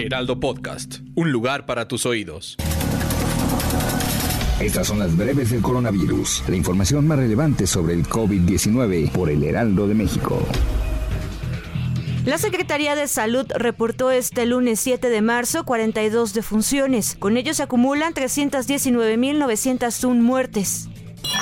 [0.00, 2.56] Heraldo Podcast, un lugar para tus oídos.
[4.58, 9.44] Estas son las breves del coronavirus, la información más relevante sobre el COVID-19 por el
[9.44, 10.42] Heraldo de México.
[12.24, 17.16] La Secretaría de Salud reportó este lunes 7 de marzo 42 defunciones.
[17.18, 20.88] Con ello se acumulan 319.901 muertes.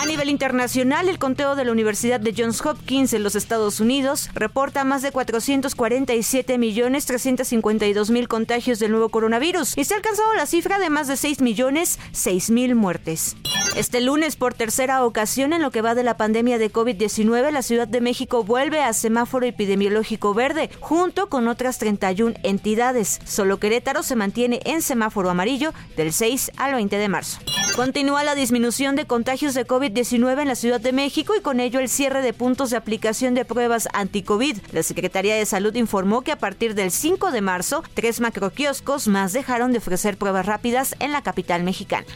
[0.00, 4.30] A nivel internacional, el conteo de la Universidad de Johns Hopkins en los Estados Unidos
[4.32, 10.32] reporta más de 447 millones 352 mil contagios del nuevo coronavirus y se ha alcanzado
[10.34, 13.34] la cifra de más de 6 millones 6 mil muertes.
[13.76, 17.62] Este lunes, por tercera ocasión en lo que va de la pandemia de COVID-19, la
[17.62, 23.20] Ciudad de México vuelve a semáforo epidemiológico verde, junto con otras 31 entidades.
[23.24, 27.40] Solo Querétaro se mantiene en semáforo amarillo del 6 al 20 de marzo.
[27.76, 31.80] Continúa la disminución de contagios de COVID-19 en la Ciudad de México y con ello
[31.80, 34.58] el cierre de puntos de aplicación de pruebas anti-COVID.
[34.72, 39.32] La Secretaría de Salud informó que a partir del 5 de marzo, tres macroquioscos más
[39.32, 42.06] dejaron de ofrecer pruebas rápidas en la capital mexicana.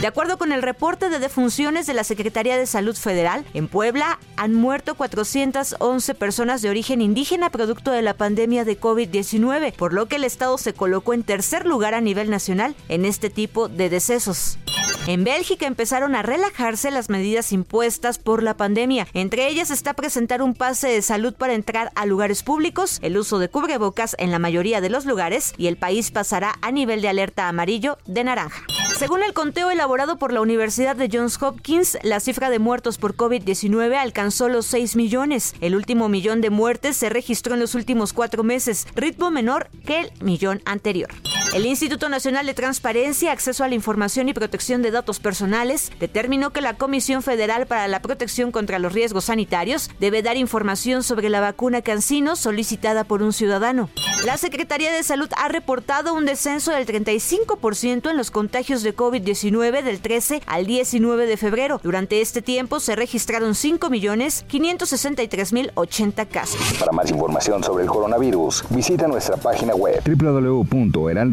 [0.00, 4.18] De acuerdo con el reporte de defunciones de la Secretaría de Salud Federal, en Puebla
[4.36, 10.06] han muerto 411 personas de origen indígena producto de la pandemia de COVID-19, por lo
[10.06, 13.90] que el estado se colocó en tercer lugar a nivel nacional en este tipo de
[13.90, 14.58] decesos.
[15.06, 19.06] En Bélgica empezaron a relajarse las medidas impuestas por la pandemia.
[19.14, 23.38] Entre ellas está presentar un pase de salud para entrar a lugares públicos, el uso
[23.38, 27.08] de cubrebocas en la mayoría de los lugares y el país pasará a nivel de
[27.08, 28.62] alerta amarillo de naranja.
[28.98, 33.16] Según el conteo elaborado por la Universidad de Johns Hopkins, la cifra de muertos por
[33.16, 35.54] COVID-19 alcanzó los 6 millones.
[35.62, 40.00] El último millón de muertes se registró en los últimos cuatro meses, ritmo menor que
[40.00, 41.08] el millón anterior.
[41.52, 46.50] El Instituto Nacional de Transparencia, Acceso a la Información y Protección de Datos Personales determinó
[46.50, 51.28] que la Comisión Federal para la Protección contra los Riesgos Sanitarios debe dar información sobre
[51.28, 53.90] la vacuna Cancino solicitada por un ciudadano.
[54.24, 59.82] La Secretaría de Salud ha reportado un descenso del 35% en los contagios de COVID-19
[59.82, 61.80] del 13 al 19 de febrero.
[61.82, 66.60] Durante este tiempo se registraron 5.563.080 casos.
[66.78, 70.00] Para más información sobre el coronavirus, visita nuestra página web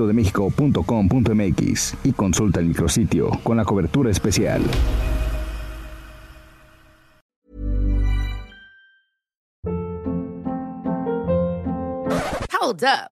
[0.08, 4.62] www.heraldodemexico.com.mx y consulta el micrositio con la cobertura especial.
[12.60, 13.17] Hold up.